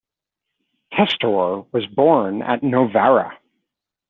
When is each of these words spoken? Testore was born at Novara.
Testore 0.91 1.71
was 1.71 1.85
born 1.85 2.41
at 2.41 2.63
Novara. 2.63 3.37